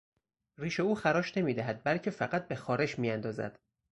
ریش 0.57 0.79
او 0.79 0.95
خراش 0.95 1.37
نمیدهد 1.37 1.83
بلکه 1.83 2.11
فقط 2.11 2.47
به 2.47 2.55
خارش 2.55 2.99
میاندازد. 2.99 3.59